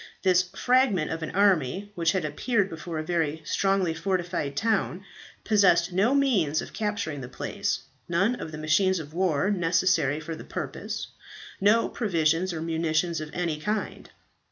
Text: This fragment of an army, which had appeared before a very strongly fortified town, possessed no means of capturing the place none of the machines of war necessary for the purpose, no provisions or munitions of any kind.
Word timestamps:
This 0.23 0.41
fragment 0.41 1.11
of 1.11 1.21
an 1.21 1.29
army, 1.35 1.91
which 1.93 2.13
had 2.13 2.25
appeared 2.25 2.71
before 2.71 2.97
a 2.97 3.03
very 3.03 3.43
strongly 3.45 3.93
fortified 3.93 4.57
town, 4.57 5.05
possessed 5.43 5.93
no 5.93 6.15
means 6.15 6.59
of 6.59 6.73
capturing 6.73 7.21
the 7.21 7.27
place 7.29 7.81
none 8.09 8.33
of 8.33 8.51
the 8.51 8.57
machines 8.57 8.97
of 8.97 9.13
war 9.13 9.51
necessary 9.51 10.19
for 10.19 10.35
the 10.35 10.43
purpose, 10.43 11.05
no 11.59 11.87
provisions 11.87 12.51
or 12.51 12.61
munitions 12.61 13.21
of 13.21 13.29
any 13.33 13.59
kind. 13.59 14.09